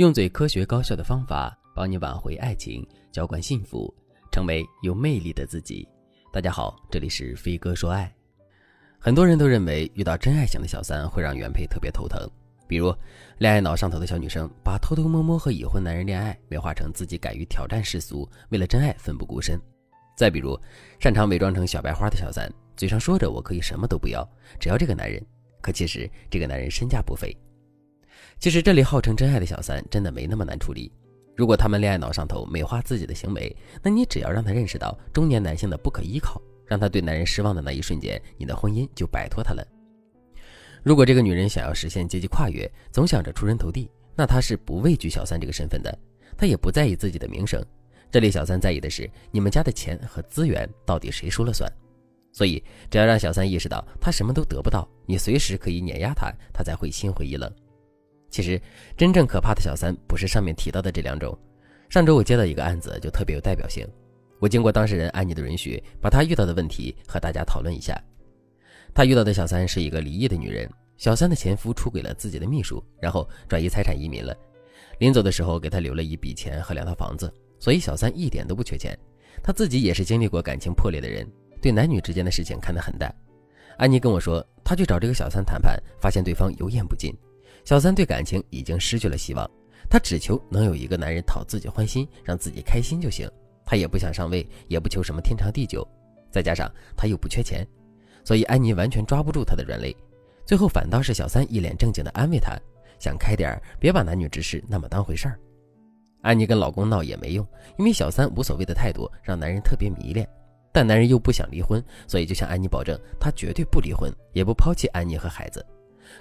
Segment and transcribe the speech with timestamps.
[0.00, 3.94] 用最科学高效的方法帮你挽回爱情，浇灌幸福，
[4.32, 5.86] 成为有魅力的自己。
[6.32, 8.10] 大家好，这里是飞哥说爱。
[8.98, 12.18] 很多人都认为遇到真爱型的小三会让原配特别头疼，
[12.66, 12.94] 比如
[13.36, 19.58] 恋爱脑上头的小女生，把偷偷摸摸和已婚男人恋爱美化成自己敢于挑战世俗，为了真爱奋不顾身；
[20.16, 20.58] 再比如
[20.98, 24.26] 擅长伪装成小白花的小三，嘴上说着我可以什么都不要，
[24.58, 25.22] 只要这个男人，
[25.60, 27.36] 可其实这个男人身价不菲。
[28.40, 30.90] 其实这里号称真爱的小三真的没那么难处理。
[31.36, 39.62] 如果他们恋爱脑上头美化自己的行为，那你只要让他认识到中年男性的不可依靠，让他对男人失望的那一瞬间，你的婚姻就摆脱他了。
[40.82, 45.98] 如果这个女人想要实现阶级跨越，总想着出人头地，那她是不畏惧小三这个身份的，
[46.34, 47.62] 她也不在意自己的名声。
[48.10, 51.70] 这里小三在意的是你们家的钱和资源到底谁说了算。
[52.32, 57.52] 所以只要让小三意识到他什么都得不到，你随时可以碾压他，他才会心灰意冷。
[58.30, 58.60] 其实，
[58.96, 61.36] 真正可怕的小三不是上面提到的这两种。
[61.88, 63.86] 上周我接到一个案子，就特别有代表性。
[64.38, 68.00] 我经过当事人安妮的允许，把她遇到的问题和大家讨论一下。
[68.94, 74.34] 她遇到的小三是一个离异的女人，小三的前夫出轨了自己的秘书，然后转移财产移民了。
[74.98, 78.96] 临走的时候给她留了一笔钱和两套房子，所以小三一点都不缺钱。
[79.42, 81.26] 她自己也是经历过感情破裂的人，
[81.60, 83.12] 对男女之间的事情看得很淡。
[83.78, 87.12] 安妮跟我说，她去找这个小三谈判，发现对方油盐不进。
[87.64, 89.48] 小三对感情已经失去了希望，
[89.88, 93.30] 她只求能有一个男人讨自己欢心，让自己开心就行。
[93.64, 95.86] 她也不想上位，也不求什么天长地久。
[96.30, 97.66] 再加上她又不缺钱，
[98.24, 99.94] 所以安妮完全抓不住她的软肋。
[100.44, 102.58] 最后反倒是小三一脸正经的安慰她
[102.98, 105.38] ：“想开点别把男女之事那么当回事儿。”
[106.22, 107.46] 安妮跟老公闹也没用，
[107.78, 110.28] 因为小三无所谓的态度让男人特别迷恋，
[110.72, 115.64] 但男人又不想离婚，所以就向安妮保证，他绝对不离婚，也不抛弃安妮和孩子。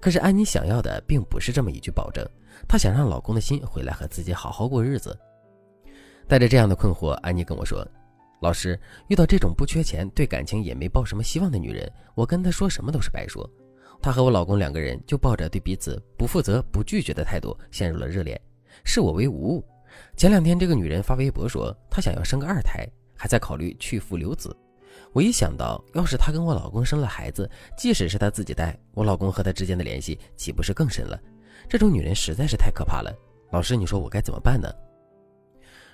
[0.00, 2.26] 可是安妮想要的并不是这么一句保证，
[2.68, 5.18] 她想让老公的心回来和自己好好过日子。
[6.28, 7.86] 带着这样的困惑，安妮跟我说
[8.42, 13.48] ：“老师，遇到这种不缺钱、对感情也没抱什么希望的女人，我跟她说什么都是白说。
[14.02, 18.40] 她和我老公两个人就抱着对彼此不负责、不拒绝的态度陷入了热恋，
[18.84, 19.64] 视我为无物。
[20.16, 22.86] 前两天这个女人发微博说，她想要生个二胎，
[23.16, 24.54] 还在考虑去父留子。”
[25.12, 31.18] 我一想到，要是她跟我老公生了孩子，即使是她自己带，我老公和她之间的联系岂不是更深了？
[31.68, 33.12] 这种女人实在是太可怕了。
[33.50, 34.68] 老师，你说我该怎么办呢？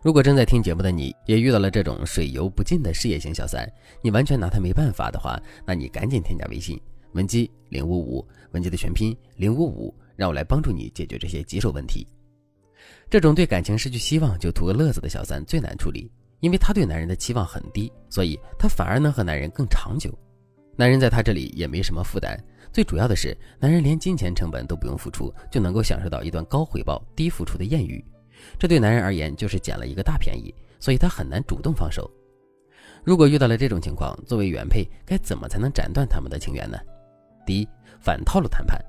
[0.00, 3.68] 如果正在听节目的你也遇到了这种水油不进的事业型小三，
[4.00, 6.80] 你完全拿他没办法的话，那你赶紧添加微信
[7.12, 12.06] 文姬零五五，文姬的全拼零五五，让我来帮助你解决这些棘手问题。
[13.10, 16.08] 这种对感情失去希望就图个乐子的小三最难处理。
[16.40, 20.12] 因为他对男人的期望很低，所以他反而能和男人更长久。
[20.76, 22.38] 男人在他这里也没什么负担，
[22.72, 28.04] 最主要的是，男人连金钱成本都不用付出，就能够享受到一段高回报、低付出的艳遇。
[28.58, 32.08] 这对男人而言就是捡了一个大便宜，所以他很难主动放手。
[33.02, 36.78] 如果遇到了这种情况，作为原配，该怎么才能斩断他们的情缘呢？
[37.44, 37.68] 第一，
[38.00, 38.80] 反套路谈判。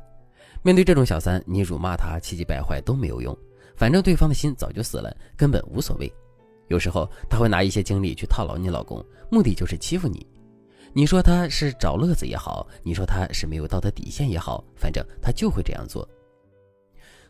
[0.62, 3.36] 面对这种小三，你辱骂他、气急败坏都没有用，
[3.76, 6.12] 反正对方的心早就死了，根本无所谓。
[6.70, 10.26] 有时候他会拿一些精力去套牢你老公，目的就是欺负你。
[10.94, 16.08] 你说他是找乐子也好，你说他是没有道德底线也好，反正他就会这样做。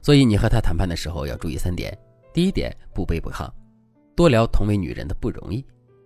[0.02, 1.98] 所以你和他谈判的时候要注意三点：
[2.34, 3.50] 第一点，不卑不亢，
[4.16, 5.62] 多聊同为女人的不容易；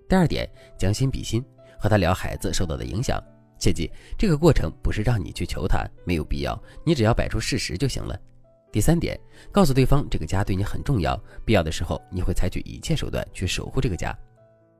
[0.09, 1.43] 第二点，将心比心，
[1.79, 3.21] 和他聊孩子受到的影响。
[3.59, 8.19] 切记，这个过程不是让你去求他，没有必要，你只要摆出事实就行了。
[8.73, 9.17] 第三点，
[9.51, 14.17] 告诉对方这个家对你很重要，必要的时候你会采取一切手段去守护这个家。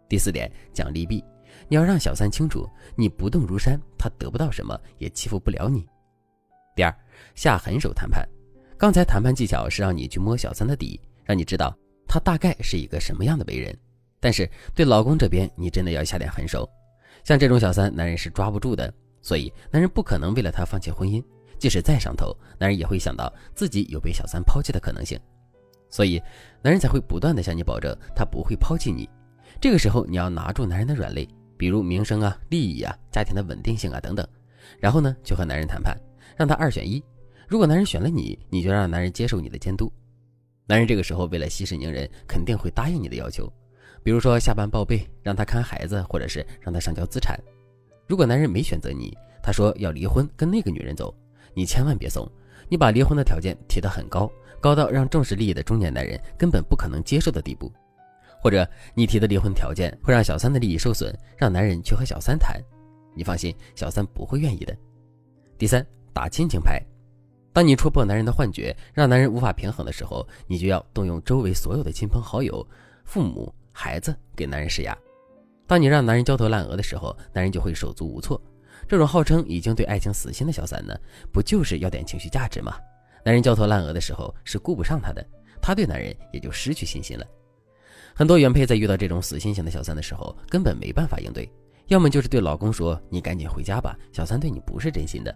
[0.10, 1.24] 第四点，讲利弊，
[1.70, 5.86] 你要让小三清楚，你不动如山，他得不到什么，也欺负不了你。
[6.76, 6.92] 第二，
[7.36, 8.28] 下狠手谈判。
[8.80, 11.72] 刚才谈判技巧是让你去摸小三的底，让你知道
[12.08, 13.78] 他大概是一个什么样的为人。
[14.20, 16.68] 但是对老公这边，你真的要下点狠手。
[17.24, 21.24] 像这种小三，男人是抓不住的，所以男人不可能为了他放弃婚姻。
[21.64, 25.18] 即使再上头，男人也会想到自己有被小三抛弃的可能性，
[25.90, 26.22] 所以
[26.62, 29.10] 男人才会不断的向你保证他不会抛弃你。
[29.62, 31.26] 这个时候你要拿住男人的软肋，
[31.56, 34.28] 比如名声啊、利益啊、家庭的稳定性啊等等，
[34.78, 35.98] 然后呢就和男人谈判，
[36.36, 37.02] 让他二选一。
[37.48, 39.90] 如果男人选了你，你就让男人接受你的监督。
[40.66, 43.50] 男人这个时候为了息事宁人，肯定会答应你的要求，
[44.04, 47.40] 比如说下班报备，让他看孩子，或者是让他上交资产。
[48.06, 51.16] 如果男人没选择你，他说要离婚，跟那个女人走。
[51.54, 52.30] 你千万别怂，
[52.70, 57.72] 你把离婚的条件提得很高，高到让重视利益的中年男人根本不可能接受的地步，
[58.42, 62.60] 或者你提的离婚条件会让小三的利益受损，让男人去和小三谈，
[63.16, 64.76] 你放心，小三不会愿意的。
[65.58, 66.82] 第三，打亲情牌，
[67.54, 72.66] 当你戳破男人的幻觉，让男人无法平衡的时候，你就要动用周围所有的亲朋好友、
[73.06, 74.98] 父母、孩子给男人施压。
[75.68, 78.42] 当你让男人焦头烂额的时候，男人就会手足无措。
[78.88, 80.96] 这种号称已经对爱情死心的小三呢，
[81.32, 82.78] 不就是要点情绪价值吗？
[83.26, 85.26] 男人焦头烂额的时候是顾不上他的，
[85.62, 87.26] 他对男人也就失去信心了。
[88.14, 91.50] 很多原配在遇到这种死心型的小三的时候，根本没办法应对，
[91.88, 95.36] 要么就是对老公说：“你赶紧回家吧，小三对你不是真心的。”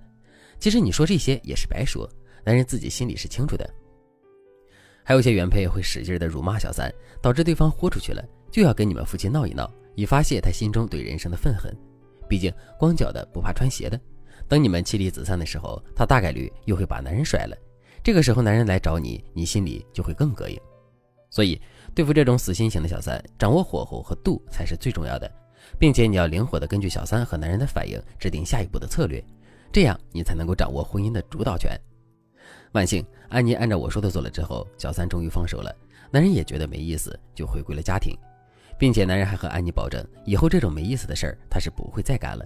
[0.59, 2.07] 其实你说这些也是白说，
[2.43, 3.67] 男人自己心里是清楚的。
[5.03, 11.73] 还有些原配会使劲的辱骂小三，导致对方豁出去了，就要跟你们夫妻闹一闹，以发泄他心中对人生的愤恨。
[12.27, 13.99] 毕竟光脚的不怕穿鞋的，
[14.47, 17.57] 等你们妻离子散的时候，他大概率又会把男人甩了。
[18.03, 20.59] 这个时候男人来找你，你心里就会更膈应。
[21.29, 21.61] 所以
[21.93, 25.29] 对付这种死心型的小三，掌握火候和度才是最重要的，
[25.77, 29.23] 并且你要灵活的根据小三和男人的反应，制定下一步的策略。
[29.71, 31.77] 这样你才能够掌握婚姻的主导权。
[32.71, 35.75] 万幸，安妮按照我说的做了之后，小三终于放手了，
[36.09, 38.17] 男人也觉得没意思，就回归了家庭，
[38.77, 42.45] 并且男人还和安妮保证，以后这种没意思的事儿他是不会再干了。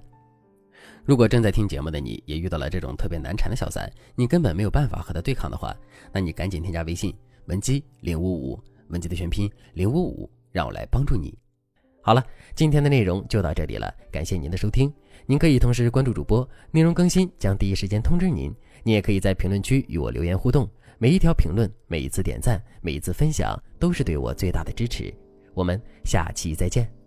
[1.03, 5.75] 如果正在听节目的你也遇到了这种特别难缠的小三，你根本没有办法和他对抗的话，
[6.11, 7.13] 那你赶紧添加微信
[7.45, 11.37] 文姬零五五，文姬的全拼零五五，让我来帮助你。
[12.03, 12.23] 好了，
[12.55, 14.91] 今天的内容就到这里了，感谢您的收听。
[15.25, 18.53] 您可以同时关注主播，内容更新将第一时间通知您。
[18.83, 20.67] 你也可以在评论区与我留言互动，
[20.97, 25.13] 每一条评论、每一次点赞、每一次分享，都是对我最大的支持。
[25.53, 27.00] 我们下期再见。